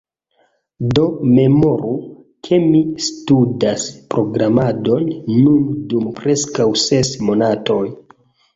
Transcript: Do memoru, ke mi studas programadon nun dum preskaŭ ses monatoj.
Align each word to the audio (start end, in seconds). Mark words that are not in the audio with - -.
Do 0.99 1.03
memoru, 1.39 1.91
ke 2.47 2.59
mi 2.63 2.81
studas 3.09 3.85
programadon 4.15 5.07
nun 5.37 5.63
dum 5.95 6.11
preskaŭ 6.19 6.71
ses 6.89 7.17
monatoj. 7.33 7.83